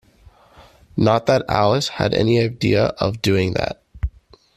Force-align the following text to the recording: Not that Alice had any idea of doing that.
Not 0.97 1.27
that 1.27 1.45
Alice 1.47 1.89
had 1.89 2.15
any 2.15 2.39
idea 2.41 2.85
of 2.85 3.21
doing 3.21 3.53
that. 3.53 3.83